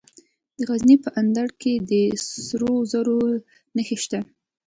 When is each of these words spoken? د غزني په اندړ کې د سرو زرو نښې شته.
د 0.57 0.59
غزني 0.69 0.95
په 1.03 1.09
اندړ 1.19 1.47
کې 1.61 1.73
د 1.89 1.91
سرو 2.47 2.73
زرو 2.91 3.19
نښې 3.75 3.97
شته. 4.03 4.19